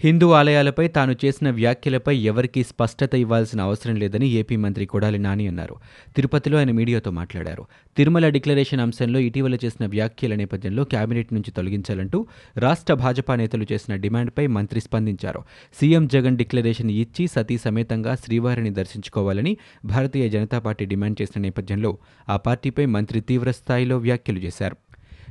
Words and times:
హిందూ 0.00 0.30
ఆలయాలపై 0.30 0.88
తాను 0.88 1.16
చేసిన 1.24 1.50
వ్యాఖ్యలపై 1.50 2.16
ఎవరికీ 2.16 2.62
స్పష్టత 2.62 3.14
ఇవ్వాల్సిన 3.14 3.60
అవసరం 3.60 3.96
లేదని 3.96 4.28
ఏపీ 4.28 4.56
మంత్రి 4.56 4.86
కొడాలి 4.86 5.18
నాని 5.18 5.46
అన్నారు. 5.46 5.76
తిరుపతిలో 6.16 6.58
ఆయన 6.58 6.70
మీడియాతో 6.70 7.10
మాట్లాడారు. 7.10 7.64
తిరుమల 7.96 8.28
డిక్లరేషన్ 8.28 8.80
అంశంలో 8.80 9.18
ఇటీవల 9.18 9.54
చేసిన 9.54 9.86
వ్యాఖ్యల 9.86 10.34
నేపథ్యంలో 10.34 10.84
కేబినెట్ 10.84 11.32
నుంచి 11.32 11.50
తొలగించాలంటూ 11.50 12.26
రాష్ట్ర 12.56 12.94
భాజపా 12.94 13.36
నేతలు 13.36 13.66
చేసిన 13.72 13.96
డిమాండ్పై 13.96 14.46
మంత్రి 14.46 14.80
స్పందించారు. 14.80 15.42
సీఎం 15.80 16.06
జగన్ 16.06 16.36
డిక్లరేషన్ 16.36 16.90
ఇచ్చి 16.90 17.26
సతీ 17.26 17.58
సమేతంగా 17.58 18.14
శ్రీవారిని 18.14 18.70
దర్శించుకోవాలని 18.70 19.56
భారతీయ 19.84 20.28
జనతా 20.28 20.58
పార్టీ 20.58 20.84
డిమాండ్ 20.84 21.22
చేసిన 21.22 21.42
నేపథ్యంలో 21.42 21.98
ఆ 22.28 22.36
పార్టీపై 22.36 22.86
మంత్రి 22.86 23.20
తీవ్రస్థాయిలో 23.20 23.98
వ్యాఖ్యలు 23.98 24.38
చేశారు. 24.38 24.76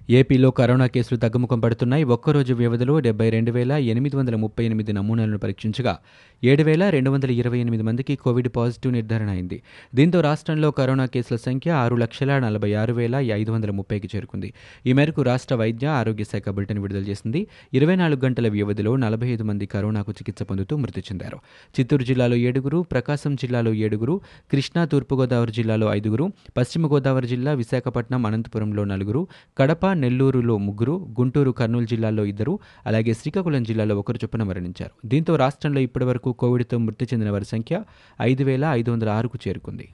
ఏపీలో 0.10 0.52
కరోనా 0.52 0.88
కేసులు 0.88 1.20
తగ్గుముఖం 1.20 1.60
పడుతున్నాయి. 1.60 2.04
ఒక్కరోజు 2.04 2.54
వ్యవధిలో 2.54 3.00
డెబ్బై 3.00 3.30
రెండు 3.30 3.52
వేల 3.52 3.72
ఎనిమిది 3.72 4.16
వందల 4.16 4.36
ముప్పై 4.36 4.66
ఎనిమిది 4.66 4.94
నమూనాలను 4.94 5.38
పరీక్షించగా 5.38 5.98
ఏడు 6.44 6.64
వేల 6.64 6.90
రెండు 6.90 7.10
వందల 7.10 7.32
ఇరవై 7.32 7.60
ఎనిమిది 7.60 7.84
మందికి 7.84 8.16
కోవిడ్ 8.16 8.48
పాజిటివ్ 8.56 8.94
నిర్ధారణ 8.94 9.30
అయింది. 9.30 9.62
దీంతో 9.96 10.22
రాష్ట్రంలో 10.22 10.72
కరోనా 10.72 11.06
కేసుల 11.06 11.38
సంఖ్య 11.38 11.72
ఆరు 11.72 11.96
లక్షల 11.96 12.40
నలభై 12.40 12.74
ఆరు 12.74 12.94
వేల 12.94 13.16
ఐదు 13.16 13.52
వందల 13.52 13.72
ముప్పైకి 13.72 14.10
చేరుకుంది. 14.16 14.54
ఈ 14.86 14.94
మేరకు 14.94 15.22
రాష్ట్ర 15.22 15.56
వైద్య 15.56 15.88
ఆరోగ్య 15.88 16.24
శాఖ 16.24 16.50
బులెటిన్ 16.50 16.80
విడుదల 16.80 17.00
చేసింది. 17.00 17.48
ఇరవై 17.74 17.96
నాలుగు 17.96 18.26
గంటల 18.26 18.48
వ్యవధిలో 18.48 18.96
నలభై 18.96 19.28
ఐదు 19.28 19.44
మంది 19.44 19.66
కరోనాకు 19.66 20.12
చికిత్స 20.12 20.44
పొందుతూ 20.44 20.78
మృతి 20.78 21.00
చెందారు. 21.00 21.38
చిత్తూరు 21.80 22.04
జిల్లాలో 22.04 22.36
ఏడుగురు 22.36 22.82
ప్రకాశం 22.82 23.36
జిల్లాలో 23.36 23.74
ఏడుగురు 23.74 24.22
కృష్ణా 24.52 24.86
తూర్పుగోదావరి 24.86 25.52
జిల్లాలో 25.52 25.94
ఐదుగురు 25.94 26.32
పశ్చిమ 26.58 26.94
గోదావరి 26.94 27.28
జిల్లా 27.28 27.54
విశాఖపట్నం 27.54 28.26
అనంతపురంలో 28.26 28.84
నలుగురు 28.84 29.28
కడప 29.58 29.97
నెల్లూరులో 30.04 30.56
ముగ్గురు 30.68 30.96
గుంటూరు 31.20 31.52
కర్నూలు 31.60 31.86
జిల్లాలో 31.86 32.26
ఇద్దరు 32.32 32.54
అలాగే 32.86 33.14
శ్రీకాకుళం 33.20 33.64
జిల్లాలో 33.70 33.96
ఒకరు 34.02 34.20
చొప్పున 34.24 34.44
మరణించారు. 34.44 34.94
దీంతో 35.06 35.36
రాష్ట్రంలో 35.44 35.82
ఇప్పటివరకు 35.88 36.32
కోవిడ్తో 36.42 36.78
మృతి 36.88 37.08
చెందిన 37.14 37.32
వారి 37.36 37.50
సంఖ్య 37.54 37.78
ఐదు 38.22 38.44
వేల 38.44 38.66
ఐదు 38.80 38.92
వందల 38.92 39.10
ఆరుకు 39.20 39.40
చేరుకుంది. 39.48 39.88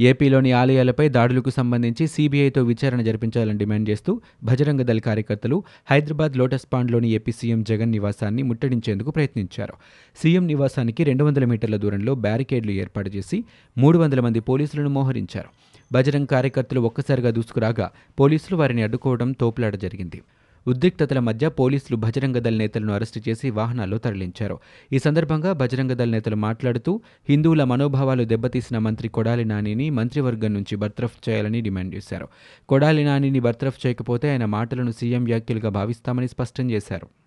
ఏపీలోని 0.00 0.52
ఆలయాలపై 0.52 1.08
దాడులకు 1.08 1.50
సంబంధించి 1.50 2.06
సీబీఐతో 2.06 2.62
విచారణ 2.62 3.02
జరిపించాలని 3.02 3.58
డిమాండ్ 3.58 3.90
చేస్తూ 3.90 4.20
భజరంగ 4.44 4.82
దళ 4.82 4.98
కార్యకర్తలు 4.98 5.62
హైదరాబాద్ 5.90 6.36
లోటస్ 6.36 6.66
పాండ్లోని 6.72 7.10
ఏపీ 7.10 7.32
సీఎం 7.32 7.62
జగన్ 7.62 7.90
నివాసాన్ని 7.90 8.42
ముట్టడించేందుకు 8.42 9.10
ప్రయత్నించారు. 9.10 9.74
సీఎం 10.22 10.46
నివాసానికి 10.46 11.04
రెండు 11.04 11.24
వందల 11.24 11.44
మీటర్ల 11.44 11.76
దూరంలో 11.76 12.14
బ్యారికేడ్లు 12.14 12.72
ఏర్పాటు 12.72 13.10
చేసి 13.10 13.44
మూడు 13.78 13.98
వందల 13.98 14.20
మంది 14.20 14.40
పోలీసులను 14.40 14.88
మోహరించారు. 14.88 15.48
భజరంగ్ 15.92 16.26
కార్యకర్తలు 16.26 16.80
ఒక్కసారిగా 16.80 17.30
దూసుకురాగా 17.30 17.90
పోలీసులు 18.20 18.56
వారిని 18.56 18.82
అడ్డుకోవడం 18.82 19.32
తోపులాట 19.32 19.76
జరిగింది. 19.76 20.22
ఉద్రిక్తతల 20.68 21.18
మధ్య 21.18 21.48
పోలీసులు 21.48 21.96
బజరంగ 21.96 22.38
దళ 22.38 22.56
నేతలను 22.56 22.92
అరెస్టు 22.92 23.20
చేసి 23.28 23.50
వాహనాల్లో 23.50 23.98
తరలించారు. 23.98 24.58
ఈ 24.92 24.98
సందర్భంగా 24.98 25.52
బజరంగ 25.52 25.92
దళ 25.92 26.10
నేతలు 26.10 26.36
మాట్లాడుతూ 26.36 27.00
హిందువుల 27.28 27.64
మనోభావాలు 27.64 28.24
దెబ్బతీసిన 28.24 28.78
మంత్రి 28.78 29.08
కొడాలి 29.08 29.44
నానిని 29.44 29.90
మంత్రివర్గం 29.90 30.54
నుంచి 30.54 30.76
బర్తరఫ్ 30.76 31.28
చేయాలని 31.28 31.60
డిమాండ్ 31.60 31.94
చేశారు. 31.94 32.28
కొడాలి 32.68 33.04
నానిని 33.04 33.40
బర్తరఫ్ 33.40 33.86
చేయకపోతే 33.86 34.30
ఆయన 34.30 34.44
మాటలను 34.44 34.90
సీఎం 34.90 35.24
వ్యాఖ్యలుగా 35.24 35.68
భావిస్తామని 35.68 36.28
స్పష్టం 36.28 36.70
చేశారు. 36.70 37.25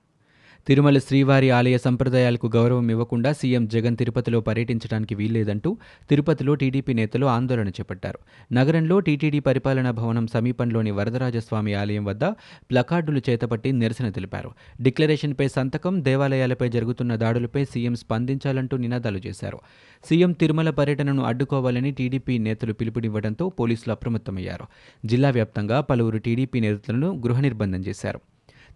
తిరుమల 0.68 0.98
శ్రీవారి 0.98 1.50
ఆలయ 1.50 1.78
సంప్రదాయాలకు 1.78 2.48
గౌరవం 2.56 2.92
ఇవ్వకుండా 2.92 3.34
సీఎం 3.34 3.68
జగన్ 3.68 3.98
తిరుపతిలో 3.98 4.40
పర్యటించడానికి 4.42 5.16
వీల్లేదంటూ 5.16 5.78
తిరుపతిలో 6.10 6.56
టీడీపీ 6.56 6.94
నేతలు 6.94 7.26
ఆందోళన 7.26 7.70
చేపట్టారు. 7.70 8.20
నగరంలో 8.54 9.00
టీటీడీ 9.00 9.40
పరిపాలనా 9.40 9.92
భవనం 9.92 10.28
సమీపంలోని 10.28 10.92
వరదరాజస్వామి 10.92 11.74
ఆలయం 11.74 12.06
వద్ద 12.06 12.26
ప్లకార్డులు 12.72 13.22
చేతపట్టి 13.30 13.72
నిరసన 13.72 14.10
తెలిపారు. 14.10 14.52
డిక్లరేషన్పై 14.82 15.48
సంతకం 15.48 16.04
దేవాలయాలపై 16.04 16.70
జరుగుతున్న 16.70 17.16
దాడులపై 17.16 17.66
సీఎం 17.66 17.96
స్పందించాలంటూ 17.96 18.78
నినాదాలు 18.78 19.18
చేశారు. 19.28 19.60
సీఎం 20.04 20.32
తిరుమల 20.32 20.70
పర్యటనను 20.70 21.24
అడ్డుకోవాలని 21.24 21.92
టీడీపీ 21.92 22.38
నేతలు 22.38 22.74
పిలుపునివ్వడంతో 22.74 23.50
పోలీసులు 23.50 23.92
అప్రమత్తమయ్యారు. 23.92 24.68
జిల్లా 25.06 25.30
వ్యాప్తంగా 25.30 25.82
పలువురు 25.82 26.18
టీడీపీ 26.18 26.60
నేతలను 26.60 27.22
గృహ 27.26 27.40
నిర్బంధం 27.40 27.80
చేశారు. 27.80 28.22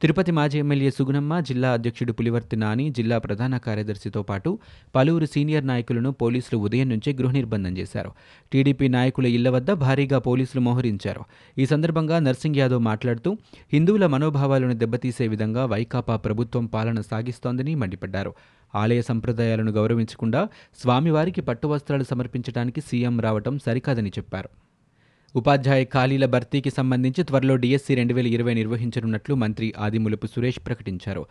తిరుపతి 0.03 0.31
మాజీ 0.31 0.59
ఎమ్మెల్యే 0.59 0.91
సుగుణమ్మ 0.91 1.39
జిల్లా 1.39 1.71
అధ్యక్షుడు 1.71 2.11
పులివర్తి 2.11 2.55
నాని 2.55 2.89
జిల్లా 2.89 3.17
ప్రధాన 3.17 3.57
కార్యదర్శితో 3.57 4.23
పాటు 4.23 4.59
పలువురు 4.95 5.25
సీనియర్ 5.25 5.67
నాయకులను 5.67 6.11
పోలీసులు 6.11 6.57
ఉదయం 6.57 6.89
నుంచే 6.89 7.13
గృహ 7.13 7.31
నిర్బంధం 7.31 7.77
చేశారు. 7.77 8.11
టీడీపీ 8.51 8.87
నాయకుల 8.87 9.25
ఇళ్ళ 9.25 9.49
వద్ద 9.49 9.71
భారీగా 9.71 10.19
పోలీసులు 10.19 10.61
మోహరించారు. 10.61 11.23
ఈ 11.57 11.65
సందర్భంగా 11.65 12.19
నర్సింగ్ 12.19 12.55
యాదవ్ 12.55 12.79
మాట్లాడుతూ 12.79 13.37
హిందువుల 13.73 14.07
మనోభావాలను 14.07 14.73
దెబ్బతీసే 14.73 15.27
విధంగా 15.27 15.65
వైకాపా 15.65 16.15
ప్రభుత్వం 16.15 16.65
పాలన 16.65 17.01
సాగిస్తోందని 17.01 17.75
మండిపడ్డారు. 17.75 18.33
ఆలయ 18.75 19.01
సంప్రదాయాలను 19.01 19.71
గౌరవించకుండా 19.71 20.49
స్వామివారికి 20.81 21.41
పట్టు 21.41 21.67
వస్త్రాలు 21.67 22.03
సమర్పించడానికి 22.03 22.81
సీఎం 22.81 23.19
రావటం 23.19 23.59
సరికాదని 23.59 24.09
చెప్పారు. 24.09 24.49
ఉపాధ్యాయ 25.35 25.83
ఖాళీల 25.83 26.25
భర్తీకి 26.25 26.69
సంబంధించి 26.69 27.23
త్వరలో 27.23 27.55
డిఎస్సీ 27.55 27.95
రెండు 27.95 28.13
వేల 28.13 28.27
ఇరవై 28.27 28.53
నిర్వహించనున్నట్లు 28.53 29.35
మంత్రి 29.35 29.73
ఆదిమూలపు 29.77 30.27
సురేష్ 30.27 30.59
ప్రకటించారు. 30.67 31.25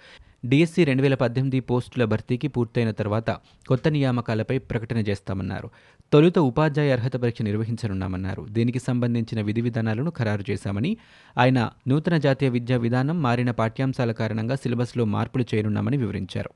డిఎస్సీ 0.47 0.85
రెండు 0.85 1.03
వేల 1.03 1.15
పద్దెనిమిది 1.15 1.61
పోస్టుల 1.61 2.05
భర్తీకి 2.05 2.49
పూర్తయిన 2.49 2.91
తర్వాత 2.91 3.31
కొత్త 3.69 3.89
నియామకాలపై 3.89 4.59
ప్రకటన 4.59 4.99
చేస్తామన్నారు. 4.99 5.71
తొలుత 6.13 6.39
ఉపాధ్యాయ 6.39 6.93
అర్హత 6.93 7.17
పరీక్ష 7.17 7.43
నిర్వహించనున్నామన్నారు. 7.43 8.47
దీనికి 8.51 8.79
సంబంధించిన 8.79 9.41
విధి 9.41 9.61
విధానాలను 9.61 10.11
ఖరారు 10.11 10.45
చేశామని 10.51 10.97
ఆయన 11.39 11.71
నూతన 11.89 12.17
జాతీయ 12.17 12.49
విద్యా 12.49 12.77
విధానం 12.77 13.23
మారిన 13.23 13.51
పాఠ్యాంశాల 13.51 14.13
కారణంగా 14.13 14.55
సిలబస్లో 14.55 15.05
మార్పులు 15.05 15.45
చేయనున్నామని 15.55 15.97
వివరించారు. 15.97 16.51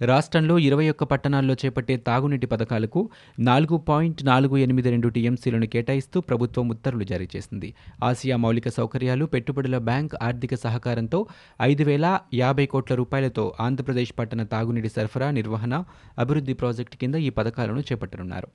రాష్ట్రంలో 0.00 0.58
ఇరవై 0.58 0.88
ఒక్క 0.88 1.04
పట్టణాల్లో 1.04 1.54
చేపట్టే 1.54 1.96
తాగునీటి 1.96 2.46
పథకాలకు 2.46 3.10
నాలుగు 3.40 3.76
పాయింట్ 3.76 4.24
నాలుగు 4.24 4.56
ఎనిమిది 4.56 4.90
రెండు 4.90 5.08
టీఎంసీలను 5.08 5.66
కేటాయిస్తూ 5.66 6.20
ప్రభుత్వం 6.20 6.68
ఉత్తర్వులు 6.68 7.04
జారీ 7.04 7.28
చేసింది. 7.36 7.74
ఆసియా 8.02 8.36
మౌలిక 8.36 8.68
సౌకర్యాలు 8.68 9.24
పెట్టుబడుల 9.24 9.78
బ్యాంక్ 9.78 10.14
ఆర్థిక 10.22 10.54
సహకారంతో 10.54 11.26
ఐదు 11.62 11.84
వేల 11.84 12.20
యాభై 12.34 12.66
కోట్ల 12.66 12.94
రూపాయలతో 12.94 13.54
ఆంధ్రప్రదేశ్ 13.60 14.12
పట్టణ 14.18 14.42
తాగునీటి 14.42 14.88
సరఫరా 14.88 15.30
నిర్వహణ 15.30 15.84
అభివృద్ధి 16.18 16.54
ప్రాజెక్టు 16.54 16.96
కింద 16.96 17.14
ఈ 17.14 17.28
పథకాలను 17.30 17.80
చేపట్టనున్నారు. 17.80 18.48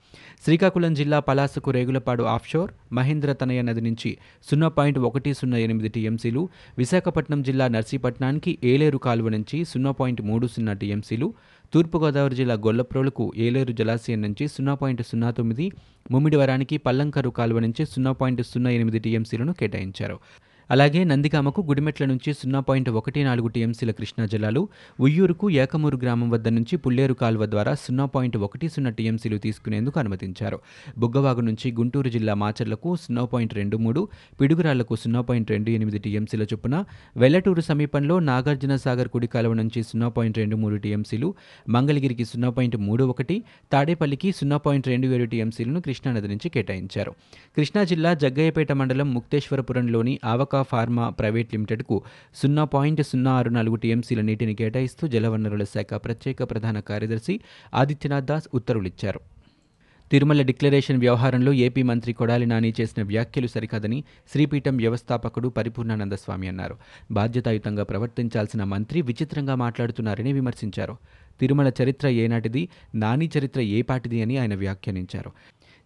శ్రీకాకుళం 0.45 0.93
జిల్లా 0.93 1.19
పలాసకు 1.19 1.71
రేగులపాడు 1.71 2.23
ఆఫ్షోర్ 2.23 2.71
మహేంద్ర 2.93 3.33
తనయ 3.33 3.61
నది 3.61 3.81
నుంచి 3.81 4.17
సున్నా 4.51 4.67
పాయింట్ 4.67 4.99
ఒకటి 4.99 5.33
సున్నా 5.33 5.57
ఎనిమిది 5.57 5.89
టీఎంసీలు 5.89 6.49
విశాఖపట్నం 6.77 7.43
జిల్లా 7.43 7.67
నర్సీపట్నానికి 7.67 8.57
ఏలేరు 8.63 8.97
కాలువ 8.97 9.29
నుంచి 9.29 9.65
సున్నా 9.65 9.91
పాయింట్ 9.91 10.21
మూడు 10.21 10.47
సున్నా 10.47 10.73
టీఎంసీలు 10.73 11.30
తూర్పుగోదావరి 11.73 12.35
జిల్లా 12.35 12.55
గొల్లప్రోలకు 12.65 13.25
ఏలేరు 13.37 13.71
జలాశయం 13.71 14.21
నుంచి 14.21 14.47
సున్నా 14.47 14.73
పాయింట్ 14.73 15.03
సున్నా 15.09 15.31
తొమ్మిది 15.31 15.65
ముమ్మిడివరానికి 16.11 16.77
పల్లంకరు 16.77 17.29
కాలువ 17.29 17.59
నుంచి 17.59 17.85
సున్నా 17.85 18.11
పాయింట్ 18.11 18.41
సున్నా 18.41 18.69
ఎనిమిది 18.69 18.99
టీఎంసీలను 18.99 19.53
కేటాయించారు. 19.53 20.17
అలాగే 20.71 21.03
నందిగామకు 21.03 21.61
గుడిమెట్ల 21.61 22.05
నుంచి 22.05 22.33
సున్నా 22.33 22.59
పాయింట్ 22.59 22.89
ఒకటి 22.89 23.23
నాలుగు 23.23 23.47
టీఎంసీల 23.47 23.91
కృష్ణా 23.91 24.25
జలాలు 24.25 24.61
ఉయ్యూరుకు 24.99 25.49
ఏకమూరు 25.49 25.97
గ్రామం 25.97 26.29
వద్ద 26.29 26.47
నుంచి 26.47 26.75
పుల్లేరు 26.77 27.13
కాలువ 27.13 27.45
ద్వారా 27.45 27.73
సున్నా 27.73 28.05
పాయింట్ 28.05 28.37
ఒకటి 28.37 28.69
సున్నా 28.69 28.89
టీఎంసీలు 28.89 29.37
తీసుకునేందుకు 29.37 29.99
అనుమతించారు. 29.99 30.59
బుగ్గవాగు 30.97 31.41
నుంచి 31.41 31.71
గుంటూరు 31.71 32.09
జిల్లా 32.09 32.33
మాచర్లకు 32.33 32.95
సున్నా 32.95 33.25
పాయింట్ 33.25 33.53
రెండు 33.53 33.77
మూడు 33.77 34.09
పిడుగురాళ్ళకు 34.41 34.95
సున్నా 34.95 35.21
పాయింట్ 35.21 35.51
రెండు 35.51 35.71
ఎనిమిది 35.71 35.99
టీఎంసీల 35.99 36.43
చొప్పున 36.43 36.85
వెల్లటూరు 37.17 37.61
సమీపంలో 37.61 38.19
నాగార్జున 38.19 38.75
సాగర్ 38.75 39.07
కుడి 39.07 39.27
కాలువ 39.27 39.53
నుంచి 39.53 39.83
సున్నా 39.83 40.09
పాయింట్ 40.09 40.37
రెండు 40.37 40.55
మూడు 40.55 40.75
టీఎంసీలు 40.75 41.35
మంగళగిరికి 41.69 42.25
సున్నా 42.25 42.49
పాయింట్ 42.49 42.77
మూడు 42.77 43.03
ఒకటి 43.03 43.43
తాడేపల్లికి 43.71 44.31
సున్నా 44.31 44.57
పాయింట్ 44.57 44.87
రెండు 44.87 45.07
ఏడు 45.07 45.25
టీఎంసీలను 45.25 45.81
కృష్ణానది 45.81 46.27
నుంచి 46.27 46.49
కేటాయించారు. 46.49 47.11
కృష్ణా 47.57 47.83
జిల్లా 47.83 48.13
జగ్గయ్యపేట 48.13 48.71
మండలం 48.71 49.13
ముక్తేశ్వరపురంలోని 49.13 50.19
ఆవకా 50.25 50.60
ఫార్మా 50.61 51.09
ప్రైవేట్ 51.09 51.53
లిమిటెడ్కు 51.53 52.01
సున్నా 52.35 52.63
పాయింట్ 52.63 53.03
సున్నా 53.03 53.31
ఆరు 53.31 53.49
నాలుగు 53.49 53.75
టీఎంసీల 53.75 54.21
నీటిని 54.21 54.55
కేటాయిస్తూ 54.55 55.07
జలవనరుల 55.07 55.63
శాఖ 55.63 55.93
ప్రత్యేక 55.93 56.43
ప్రధాన 56.43 56.79
కార్యదర్శి 56.79 57.39
ఆదిత్యనాథ్ 57.73 58.25
దాస్ 58.25 58.47
ఉత్తర్వులిచ్చారు. 58.53 59.19
తిరుమల 60.11 60.41
డిక్లరేషన్ 60.41 60.97
వ్యవహారంలో 60.97 61.53
ఏపీ 61.53 61.81
మంత్రి 61.81 62.13
కొడాలి 62.13 62.45
నాని 62.45 62.73
చేసిన 62.81 63.03
వ్యాఖ్యలు 63.03 63.47
సరికాదని 63.47 64.03
శ్రీపీఠం 64.31 64.77
వ్యవస్థాపకుడు 64.77 65.49
పరిపూర్ణానంద 65.49 66.13
స్వామి 66.13 66.47
అన్నారు. 66.47 66.77
బాధ్యతాయుతంగా 67.11 67.83
ప్రవర్తించాల్సిన 67.83 68.63
మంత్రి 68.63 69.01
విచిత్రంగా 69.01 69.55
మాట్లాడుతున్నారని 69.55 70.33
విమర్శించారు. 70.33 70.97
తిరుమల 71.39 71.71
చరిత్ర 71.83 72.07
ఏనాటిది 72.07 72.69
నాని 72.95 73.29
చరిత్ర 73.37 73.61
ఏపాటిది 73.61 74.21
అని 74.21 74.37
ఆయన 74.37 74.55
వ్యాఖ్యానించారు. 74.55 75.31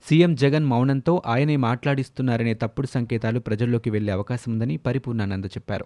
సీఎం 0.09 0.35
జగన్ 0.35 0.65
మౌనంతో 0.65 1.21
ఆయనే 1.25 1.55
మాట్లాడిస్తున్నారనే 1.55 2.53
తప్పుడు 2.53 2.87
సంకేతాలు 2.87 3.39
ప్రజల్లోకి 3.39 3.89
వెళ్ళే 3.89 4.13
అవకాశం 4.13 4.51
ఉందని 4.51 4.77
పరిపూర్ణానంద 4.77 5.45
చెప్పారు. 5.45 5.85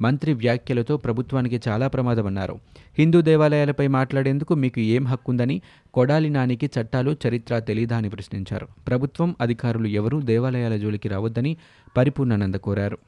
మంత్రి 0.00 0.32
వ్యాఖ్యలతో 0.32 0.96
ప్రభుత్వానికి 0.96 1.60
చాలా 1.68 1.88
ప్రమాదమన్నారు. 1.88 2.60
హిందూ 2.98 3.20
దేవాలయాలపై 3.20 3.86
మాట్లాడేందుకు 3.86 4.54
మీకు 4.54 4.80
ఏం 4.80 5.04
హక్కుందని 5.04 5.62
కొడాలి 5.94 6.30
నానికి 6.30 6.70
చట్టాలు 6.80 7.16
చరిత్ర 7.28 7.58
తెలీదా 7.58 7.96
అని 7.96 8.08
ప్రశ్నించారు. 8.08 8.68
ప్రభుత్వం 8.86 9.36
అధికారులు 9.40 9.86
ఎవరూ 9.86 10.20
దేవాలయాల 10.20 10.76
జోలికి 10.76 11.08
రావద్దని 11.08 11.56
పరిపూర్ణానంద 11.96 12.54
కోరారు. 12.54 12.98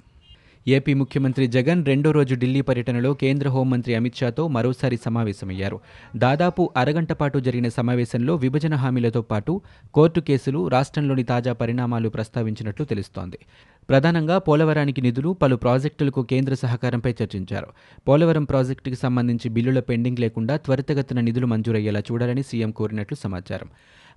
ఏపీ 0.69 0.95
ముఖ్యమంత్రి 0.95 1.47
జగన్ 1.47 1.87
రెండో 1.87 2.11
రోజు 2.11 2.35
ఢిల్లీ 2.35 2.61
పర్యటనలో 2.61 3.15
కేంద్ర 3.15 3.49
హోంమంత్రి 3.49 3.95
అమిత్ 3.95 4.15
షాతో 4.15 4.49
మరోసారి 4.49 4.97
సమావేశమయ్యారు. 4.97 5.81
దాదాపు 6.17 6.71
అరగంట 6.77 7.13
పాటు 7.13 7.39
జరిగిన 7.39 7.69
సమావేశంలో 7.69 8.35
విభజన 8.35 8.75
హామీలతో 8.75 9.23
పాటు 9.23 9.61
కోర్టు 9.95 10.21
కేసులు 10.21 10.69
రాష్ట్రంలోని 10.69 11.23
తాజా 11.23 11.53
పరిణామాలు 11.53 12.09
ప్రస్తావించినట్లు 12.09 12.85
తెలుస్తోంది. 12.85 13.39
ప్రధానంగా 13.89 14.39
పోలవరానికి 14.39 15.01
నిధులు 15.01 15.33
పలు 15.43 15.57
ప్రాజెక్టులకు 15.57 16.23
కేంద్ర 16.23 16.55
సహకారంపై 16.55 17.15
చర్చించారు. 17.23 17.67
పోలవరం 18.09 18.45
ప్రాజెక్టుకి 18.45 18.97
సంబంధించి 18.97 19.49
బిల్లుల 19.49 19.81
పెండింగ్ 19.81 20.19
లేకుండా 20.19 20.57
త్వరితగతిన 20.57 21.21
నిధులు 21.21 21.47
మంజూరయ్యేలా 21.47 22.01
చూడాలని 22.01 22.43
సీఎం 22.43 22.71
కోరినట్లు 22.71 23.17
సమాచారం. 23.17 23.69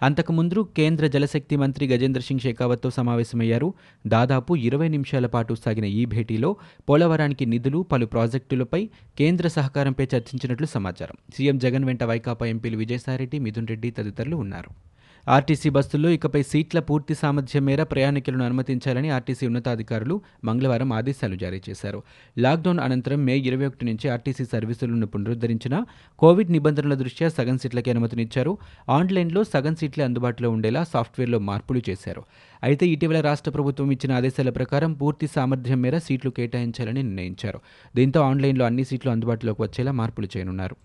అంతకుముందు 0.02 0.68
కేంద్ర 0.78 1.08
జలశక్తి 1.08 1.56
మంత్రి 1.56 1.88
గజేంద్ర 1.88 2.22
సింగ్ 2.22 2.40
షెకావత్తో 2.40 2.90
సమావేశమయ్యారు. 2.90 3.74
దాదాపు 4.08 4.56
ఇరవై 4.56 4.88
నిమిషాల 4.88 5.26
పాటు 5.26 5.54
సాగిన 5.54 5.86
ఈ 5.86 6.06
భేటీలో 6.06 6.56
పోలవరానికి 6.90 7.46
నిధులు 7.46 7.86
పలు 7.92 8.06
ప్రాజెక్టులపై 8.06 8.90
కేంద్ర 9.18 9.48
సహకారంపై 9.48 10.04
చర్చించినట్లు 10.04 10.66
సమాచారం. 10.66 11.16
సీఎం 11.36 11.58
జగన్ 11.58 11.86
వెంట 11.86 12.04
వైకాపా 12.04 12.46
ఎంపీలు 12.46 12.78
విజయసాయిరెడ్డి 12.78 13.40
మిథున్ 13.40 13.68
రెడ్డి 13.68 13.92
తదితరులు 13.92 14.36
ఉన్నారు. 14.36 14.93
ఆర్టీసీ 15.28 15.70
బస్సుల్లో 15.70 16.10
ఇకపై 16.10 16.42
సీట్ల 16.42 16.80
పూర్తి 16.80 17.16
సామర్థ్యం 17.16 17.66
మేర 17.66 17.84
ప్రయాణికులను 17.84 18.46
అనుమతించాలని 18.46 19.10
ఆర్టీసీ 19.10 19.48
ఉన్నతాధికారులు 19.48 20.22
మంగళవారం 20.44 20.94
ఆదేశాలు 20.94 21.36
జారీ 21.36 21.62
చేశారు. 21.70 22.04
లాక్డౌన్ 22.38 22.80
అనంతరం 22.80 23.26
మే 23.26 23.38
ఇరవై 23.38 23.66
ఒకటి 23.66 23.86
నుంచి 23.86 24.10
ఆర్టీసీ 24.10 24.46
సర్వీసులను 24.46 25.08
పునరుద్ధరించిన 25.08 25.86
కోవిడ్ 26.20 26.52
నిబంధనల 26.52 26.94
దృష్ట్యా 26.94 27.30
సగం 27.30 27.58
సీట్లకే 27.58 27.92
అనుమతినిచ్చారు. 27.92 28.58
ఆన్లైన్లో 28.90 29.44
సగం 29.44 29.76
సీట్లే 29.76 30.04
అందుబాటులో 30.04 30.50
ఉండేలా 30.50 30.84
సాఫ్ట్వేర్లో 30.84 31.40
మార్పులు 31.40 31.82
చేశారు. 31.90 32.24
అయితే 32.64 32.88
ఇటీవల 32.88 33.22
రాష్ట్ర 33.22 33.52
ప్రభుత్వం 33.52 33.92
ఇచ్చిన 33.92 34.12
ఆదేశాల 34.12 34.50
ప్రకారం 34.50 34.94
పూర్తి 34.94 35.28
సామర్థ్యం 35.28 35.82
మేర 35.82 35.98
సీట్లు 35.98 36.32
కేటాయించాలని 36.32 37.04
నిర్ణయించారు. 37.04 37.60
దీంతో 37.96 38.22
ఆన్లైన్లో 38.22 38.66
అన్ని 38.66 38.84
సీట్లు 38.84 39.12
అందుబాటులోకి 39.12 39.62
వచ్చేలా 39.62 39.92
మార్పులు 39.92 40.28
చేయనున్నారు. 40.38 40.76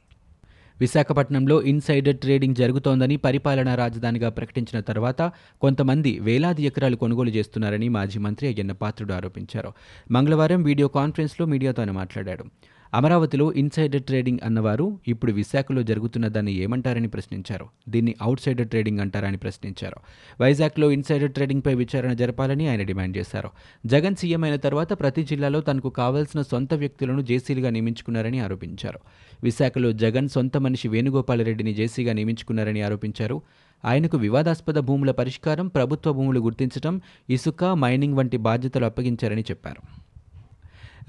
విశాఖపట్నంలో 0.80 1.62
ఇన్సైడర్ 1.62 2.16
ట్రేడింగ్ 2.16 2.54
జరుగుతోందని 2.54 3.16
పరిపాలనా 3.16 3.74
రాజధానిగా 3.74 4.28
ప్రకటించిన 4.28 4.80
తర్వాత 4.80 5.32
కొంతమంది 5.60 6.18
వేలాది 6.18 6.62
ఎకరాలు 6.62 6.96
కొనుగోలు 6.96 7.30
చేస్తున్నారని 7.30 7.88
మాజీ 7.88 8.18
మంత్రి 8.18 8.48
అయ్యన్న 8.48 8.72
పాత్రుడు 8.72 9.12
ఆరోపించారు. 9.12 9.72
మంగళవారం 10.10 10.62
వీడియో 10.62 10.88
కాన్ఫరెన్స్లో 10.88 11.46
మీడియాతో 11.46 11.82
ఆయన 11.82 11.90
మాట్లాడాడు 11.90 12.44
అమరావతిలో 12.94 13.52
ఇన్సైడర్ 13.52 14.02
ట్రేడింగ్ 14.02 14.38
అన్నవారు 14.44 15.00
ఇప్పుడు 15.08 15.32
విశాఖలో 15.32 15.82
జరుగుతున్న 15.82 16.28
దాన్ని 16.28 16.52
ఏమంటారని 16.52 17.08
ప్రశ్నించారు. 17.08 17.66
దీన్ని 17.88 18.14
అవుట్ 18.22 18.40
సైడర్ 18.40 18.68
ట్రేడింగ్ 18.68 19.00
అంటారని 19.00 19.36
ప్రశ్నించారు. 19.36 19.96
వైజాగ్లో 20.40 20.90
ఇన్సైడర్ 20.90 21.30
ట్రేడింగ్పై 21.30 21.74
విచారణ 21.74 22.12
జరపాలని 22.12 22.68
ఆయన 22.68 22.82
డిమాండ్ 22.82 23.16
చేశారు. 23.16 23.50
జగన్ 23.86 24.16
సీఎం 24.16 24.44
అయిన 24.44 24.56
తర్వాత 24.56 24.92
ప్రతి 24.92 25.24
జిల్లాలో 25.24 25.60
తనకు 25.60 25.90
కావాల్సిన 25.90 26.42
సొంత 26.42 26.74
వ్యక్తులను 26.74 27.20
జేసీలుగా 27.20 27.70
నియమించుకున్నారని 27.70 28.40
ఆరోపించారు. 28.40 28.98
విశాఖలో 29.42 29.92
జగన్ 29.92 30.28
సొంత 30.28 30.56
మనిషి 30.56 30.88
వేణుగోపాలరెడ్డిని 30.88 31.74
జేసీగా 31.74 32.12
నియమించుకున్నారని 32.12 32.82
ఆరోపించారు. 32.82 33.42
ఆయనకు 33.84 34.16
వివాదాస్పద 34.16 34.78
భూముల 34.78 35.10
పరిష్కారం 35.10 35.68
ప్రభుత్వ 35.68 36.12
భూములు 36.12 36.40
గుర్తించడం 36.40 37.00
ఇసుక 37.30 37.64
మైనింగ్ 37.64 38.14
వంటి 38.14 38.36
బాధ్యతలు 38.36 38.84
అప్పగించారని 38.84 39.42
చెప్పారు. 39.42 40.07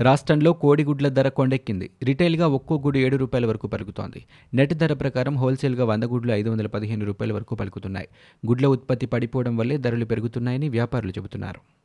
రాష్ట్రంలో 0.01 0.53
కోడిగుడ్ల 0.53 1.07
ధర 1.09 1.29
కొండెక్కింది. 1.29 1.89
రిటైల్గా 2.03 2.47
ఒక్కో 2.47 2.75
గుడి 2.77 2.99
ఏడు 2.99 3.17
రూపాయల 3.17 3.45
వరకు 3.45 3.67
పలుకుతోంది. 3.67 4.25
నెట్ 4.53 4.73
ధర 4.73 4.93
ప్రకారం 4.93 5.35
హోల్సేల్గా 5.35 5.85
వంద 5.85 6.03
గుడ్లు 6.03 6.31
ఐదు 6.31 6.49
వందల 6.49 6.67
పదిహేను 6.67 7.05
రూపాయల 7.05 7.33
వరకు 7.33 7.55
పలుకుతున్నాయి. 7.55 8.07
గుడ్ల 8.47 8.67
ఉత్పత్తి 8.67 9.05
పడిపోవడం 9.05 9.57
వల్లే 9.57 9.77
ధరలు 9.77 10.05
పెరుగుతున్నాయని 10.05 10.69
వ్యాపారులు 10.69 11.11
చెబుతున్నారు. 11.11 11.78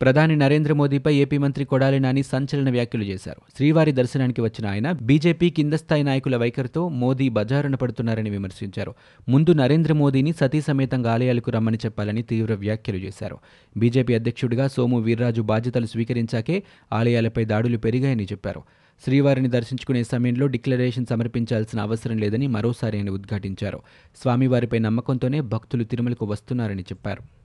ప్రధాని 0.00 0.36
నరేంద్ర 0.36 0.72
మోదీపై 0.72 1.14
ఏపీ 1.14 1.38
మంత్రి 1.38 1.64
కొడాలి 1.64 2.00
నాని 2.00 2.22
సంచలన 2.22 2.70
వ్యాఖ్యలు 2.70 3.04
చేశారు. 3.04 3.40
శ్రీవారి 3.56 3.92
దర్శనానికి 3.92 4.40
వచ్చిన 4.40 4.66
ఆయన 4.66 4.92
బీజేపీ 4.92 5.50
కింద 5.50 5.72
స్థాయి 5.72 6.02
నాయకుల 6.02 6.36
వైఖరితో 6.36 6.88
మోదీ 6.88 7.28
బజారున 7.28 7.74
పడుతున్నారని 7.74 8.30
విమర్శించారు. 8.30 8.94
ముందు 9.28 9.52
నరేంద్ర 9.52 9.92
మోదీని 9.92 10.32
సతీ 10.32 10.60
సమేతంగా 10.60 11.12
ఆలయాలకు 11.12 11.50
రమ్మని 11.50 11.76
చెప్పాలని 11.76 12.22
తీవ్ర 12.22 12.54
వ్యాఖ్యలు 12.54 12.98
చేశారు. 12.98 13.38
బీజేపీ 13.76 14.14
అధ్యక్షుడిగా 14.14 14.68
సోము 14.68 14.98
వీర్రాజు 14.98 15.42
బాధ్యతలు 15.42 15.86
స్వీకరించాకే 15.86 16.62
ఆలయాలపై 16.92 17.44
దాడులు 17.44 17.78
పెరిగాయని 17.78 18.24
చెప్పారు. 18.24 18.62
శ్రీవారిని 19.04 19.48
దర్శించుకునే 19.48 20.04
సమయంలో 20.04 20.46
డిక్లరేషన్ 20.46 21.06
సమర్పించాల్సిన 21.06 21.80
అవసరం 21.80 22.18
లేదని 22.18 22.46
మరోసారి 22.46 22.98
ఆయన 22.98 23.10
ఉద్ఘాటించారు. 23.10 23.80
స్వామివారిపై 24.22 24.78
నమ్మకంతోనే 24.78 25.40
భక్తులు 25.40 25.84
తిరుమలకు 25.84 26.26
వస్తున్నారని 26.26 26.82
చెప్పారు. 26.82 27.41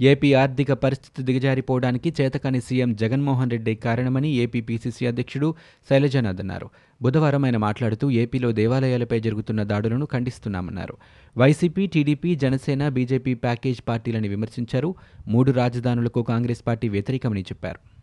ఏపీ 0.00 0.32
ఆర్థిక 0.32 0.72
పరిస్థితి 0.72 1.22
దిగజారిపోవడానికి 1.22 2.14
చేతకాని 2.20 2.60
సీఎం 2.60 2.94
జగన్మోహన్ 2.94 3.50
రెడ్డి 3.50 3.74
కారణమని 3.74 4.32
ఏపీ 4.32 4.60
పీసీసీ 4.60 5.06
అధ్యక్షుడు 5.06 5.54
శైలజనాథ్ 5.90 6.40
అన్నారు. 6.40 6.70
బుధవారం 7.02 7.44
ఆయన 7.44 7.56
మాట్లాడుతూ 7.56 8.10
ఏపీలో 8.10 8.52
దేవాలయాలపై 8.52 9.20
జరుగుతున్న 9.20 9.62
దాడులను 9.62 10.06
ఖండిస్తున్నామన్నారు. 10.06 10.96
YCP 11.36 11.86
TDP 11.86 12.34
Janasena 12.34 12.88
BJP 12.88 13.34
package 13.34 13.80
పార్టీలని 13.88 14.28
విమర్శించారు. 14.28 14.94
మూడు 15.28 15.52
రాజధానులకు 15.52 16.22
కాంగ్రెస్ 16.22 16.66
పార్టీ 16.66 16.88
వ్యతిరేకమని 16.88 17.40
చెప్పారు. 17.40 17.97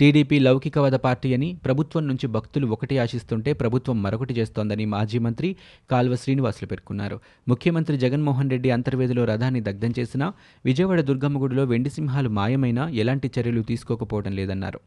టీడీపీ 0.00 0.38
లౌకికవాద 0.38 0.92
పార్టీ 0.92 1.34
అని 1.34 1.56
ప్రభుత్వం 1.64 2.08
నుంచి 2.08 2.26
భక్తులు 2.26 2.66
ఒకటి 2.66 2.98
ఆశిస్తుంటే 2.98 3.52
ప్రభుత్వం 3.52 4.02
మరొకటి 4.02 4.34
చేస్తోందని 4.34 4.84
మాజీ 4.84 5.18
మంత్రి 5.18 5.56
కాల్వ 5.90 6.16
శ్రీనివాసులు 6.16 6.68
పేర్కొన్నారు. 6.68 7.16
ముఖ్యమంత్రి 7.48 7.98
జగన్మోహన్ 7.98 8.50
రెడ్డి 8.50 8.70
అంతర్వేదిలో 8.70 9.24
రథాన్ని 9.24 9.60
దగ్ధం 9.60 9.92
చేసినా 9.98 10.32
విజయవాడ 10.64 11.00
దుర్గమ్మ 11.00 11.42
గుడిలో 11.42 11.64
వెండి 11.64 11.90
సింహాలు 11.90 12.28
మాయమైనా 12.28 12.88
ఎలాంటి 12.88 13.30
చర్యలు 13.38 13.62
తీసుకోకపోవడం 13.62 14.32
లేదన్నారు. 14.32 14.80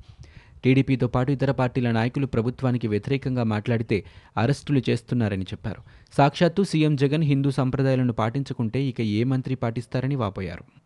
టీడీపీతో 0.64 1.08
పాటు 1.08 1.32
ఇతర 1.32 1.52
పార్టీల 1.52 1.92
నాయకులు 1.92 2.26
ప్రభుత్వానికి 2.26 2.88
వ్యతిరేకంగా 2.88 3.44
మాట్లాడితే 3.44 4.04
అరెస్టులు 4.38 4.82
చేస్తున్నారని 4.90 5.44
చెప్పారు. 5.44 5.82
సాక్షాత్తు 6.18 6.64
సీఎం 6.64 6.96
జగన్ 6.96 7.24
హిందూ 7.24 7.52
సంప్రదాయాలను 7.52 8.14
పాటించుకుంటే 8.14 8.82
ఇక 8.84 9.02
ఏ 9.02 9.24
మంత్రి 9.24 9.56
పాటిస్తారని 9.56 10.16
వాపోయారు. 10.16 10.83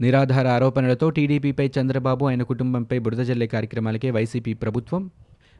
నిరాధార 0.00 0.46
ఆరోపణలతో 0.46 1.10
టీడీపీపై 1.10 1.70
చంద్రబాబు 1.80 2.24
ఆయన 2.24 2.42
కుటుంబంపై 2.42 2.98
బురద 2.98 3.18
జల్లే 3.18 3.46
కార్యక్రమాలకే 3.46 4.10
వైసీపీ 4.10 4.52
ప్రభుత్వం 4.54 5.10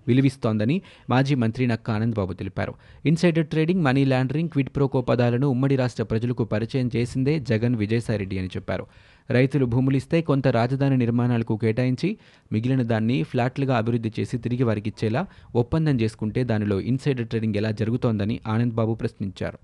విలువిస్తోందని 0.06 0.82
మాజీ 1.11 1.35
మంత్రి 1.35 1.67
నక్క 1.67 1.90
ఆనందబాబు 1.90 2.32
తెలిపారు. 2.32 2.75
Insider 3.06 3.46
trading 3.46 3.83
money 3.83 4.04
laundering 4.04 4.49
quid 4.49 4.68
pro quo 4.68 5.00
పదాలను 5.00 5.47
ఉమ్మడి 5.47 5.76
రాష్ట్ర 5.76 6.02
ప్రజలకు 6.02 6.45
పరిచయం 6.45 6.90
చేసిందే 6.97 7.38
జగన్ 7.38 7.75
విజయసాయిరెడ్డి 7.75 8.38
అని 8.38 8.49
చెప్పారు. 8.49 8.87
రైతులు 9.30 9.64
భూములిస్తే 9.64 10.23
కొంత 10.23 10.49
రాజధాని 10.49 10.97
నిర్మాణాలకు 10.97 11.57
కేటాయించి 11.57 12.18
మిగిలిన 12.52 12.83
దాన్ని 12.83 13.23
ఫ్లాట్లుగా 13.23 13.76
అభివృద్ధి 13.76 14.12
చేసి 14.21 14.38
తిరిగి 14.38 14.62
వారికిచ్చేలా 14.62 15.26
ఒప్పందం 15.54 16.00
చేసుకుంటే 16.00 16.45
దానిలో 16.45 16.80
ఇన్సైడర్ 16.80 17.26
ట్రేడింగ్ 17.26 17.57
ఎలా 17.57 17.71
జరుగుతోందని 17.71 18.40
ఆనందబాబు 18.47 18.95
ప్రశ్నించారు. 18.95 19.59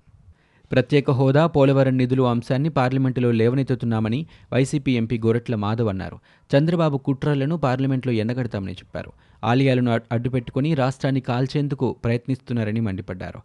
ప్రత్యేక 0.71 1.11
హోదా 1.11 1.47
పోలవరం 1.47 1.97
నిధులు 1.97 2.23
అంశాన్ని 2.23 2.69
పార్లమెంటులో 2.69 3.31
లేవనెత్తుతున్నామని 3.31 4.25
వైసీపీ 4.53 4.97
ఎంపీ 4.97 5.17
గోరట్ల 5.17 5.55
మాధవ్ 5.55 5.89
అన్నారు. 5.89 6.19
చంద్రబాబు 6.57 6.97
కుట్రలను 6.97 7.57
పార్లమెంట్లో 7.57 8.13
ఎండగడతామని 8.13 8.71
చెప్పారు. 8.71 9.11
ఆలయాలను 9.43 10.01
అడ్డుపెట్టుకుని 10.11 10.73
రాష్ట్రాన్ని 10.73 11.21
కాల్చేందుకు 11.21 11.95
ప్రయత్నిస్తున్నారని 12.03 12.79
మండిపడ్డారు. 12.79 13.39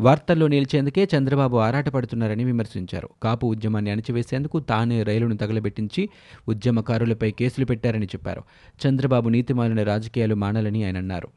వార్తల్లో 0.00 0.48
నిలిచేందుకే 0.48 1.08
చంద్రబాబు 1.16 1.56
ఆరాటపడుతున్నారని 1.56 2.44
విమర్శించారు. 2.44 3.08
కాపు 3.22 3.46
ఉద్యమాన్ని 3.46 3.90
అణచివేసేందుకు 3.90 4.60
తానే 4.60 5.02
రైలును 5.02 5.36
తగలబెట్టించి 5.36 6.08
ఉద్యమకారులపై 6.48 7.30
కేసులు 7.30 7.66
పెట్టారని 7.66 8.06
చెప్పారు. 8.06 8.42
చంద్రబాబు 8.86 9.28
నీతిమాలిన 9.28 9.82
రాజకీయాలు 9.82 10.34
మానాలని 10.34 10.84
ఆయన 10.84 10.96
అన్నారు. 10.96 11.28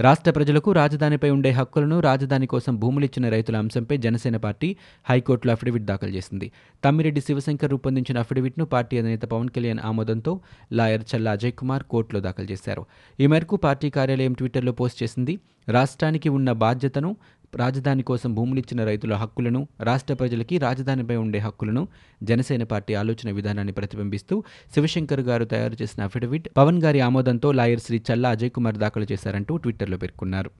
రాష్ట్ర 0.00 0.30
ప్రజలకు 0.30 0.72
రాజధానిపై 0.72 1.30
ఉండే 1.30 1.50
హక్కులను 1.50 1.96
రాజధాని 2.00 2.46
కోసం 2.46 2.76
భూములిచ్చిన 2.76 3.28
రైతుల 3.28 3.56
అంశంపై 3.56 3.96
జనసేన 3.96 4.36
పార్టీ 4.36 4.68
హైకోర్టులో 5.08 5.52
అఫిడవిట్ 5.52 5.84
దాఖలు 5.84 6.10
చేసింది. 6.10 6.46
తమ్మిరెడ్డి 6.84 7.20
శివశంకర్ 7.20 7.70
రూపొందించిన 7.70 8.18
అఫిడవిట్ను 8.18 8.64
పార్టీ 8.64 8.98
అధినేత 8.98 9.22
పవన్ 9.22 9.48
కళ్యాణ్ 9.48 9.80
ఆమోదంతో 9.84 10.40
లాయర్ 10.72 11.04
చల్లా 11.10 11.32
అజయ్ 11.32 11.52
కుమార్ 11.52 11.82
కోర్టులో 11.82 12.20
దాఖలు 12.20 12.48
చేశారు. 12.52 12.84
ఈ 13.20 13.26
మేరకు 13.26 13.56
పార్టీ 13.56 13.90
కార్యాలయం 13.90 14.32
ట్విట్టర్లో 14.32 14.72
పోస్ట్ 14.72 15.02
చేసింది 15.02 15.38
రాష్ట్రానికి 15.68 16.28
ఉన్న 16.28 16.52
బాధ్యతను 16.52 17.16
రాజధాని 17.54 18.02
కోసం 18.02 18.34
భూములిచ్చిన 18.34 18.84
రైతుల 18.84 19.14
హక్కులను 19.14 19.68
రాష్ట్ర 19.80 20.14
ప్రజలకి 20.14 20.58
రాజధానిపై 20.58 21.16
ఉండే 21.16 21.38
హక్కులను 21.38 21.88
జనసేన 22.22 22.62
పార్టీ 22.62 22.94
ఆలోచన 22.94 23.30
విధానాన్ని 23.30 23.72
ప్రతిబింబిస్తూ 23.72 24.44
శివశంకర్ 24.74 25.20
గారు 25.20 25.44
తయారు 25.44 25.76
చేసిన 25.82 26.04
అఫిడవిట్ 26.04 26.48
పవన్ 26.56 26.82
గారి 26.82 27.00
ఆమోదంతో 27.00 27.52
లాయర్ 27.52 27.80
శ్రీ 27.80 28.02
చల్లా 28.12 28.30
అజయ్ 28.30 28.50
కుమార్ 28.50 28.76
దాఖలు 28.76 29.06
చేశారంటూ 29.12 29.56
ట్విట్టర్లో 29.56 29.96
పేర్కొన్నారు. 29.96 30.50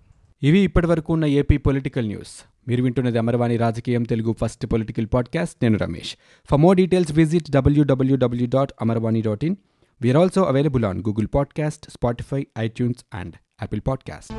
ఇవి 0.43 0.59
ఇప్పటివరకు 0.59 1.13
ఉన్న 1.13 1.25
ఏపీ 1.25 1.57
పొలిటికల్ 1.57 2.07
న్యూస్. 2.07 2.45
మీరు 2.69 2.83
వింటున్నది 2.83 3.19
అమరవాణి 3.19 3.57
రాజకీయం 3.57 4.03
తెలుగు 4.03 4.35
ఫస్ట్ 4.41 4.67
పొలిటికల్ 4.67 5.07
పాడ్కాస్ట్. 5.15 5.57
నేను 5.63 5.79
Ramesh. 5.79 6.17
For 6.51 6.61
more 6.61 6.77
details 6.77 7.13
visit 7.13 7.51
W W W 7.51 8.47
dot 8.47 8.73
Amarvani 8.81 9.23
dot 9.23 9.45
in 9.45 9.57
we're 10.03 10.17
also 10.17 10.43
available 10.43 10.85
on 10.85 10.99
Google 10.99 11.27
podcast 11.35 11.91
Spotify 11.91 12.47
iTunes 12.59 13.05
and 13.15 13.35
Apple 13.63 13.81
podcast 13.89 14.33